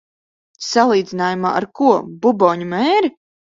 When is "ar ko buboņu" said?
1.61-2.71